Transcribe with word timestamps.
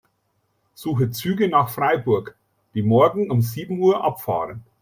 Suche 0.73 1.11
Züge 1.11 1.47
nach 1.47 1.69
Freiburg, 1.69 2.35
die 2.73 2.81
morgen 2.81 3.29
um 3.29 3.43
sieben 3.43 3.79
Uhr 3.79 4.03
abfahren. 4.03 4.63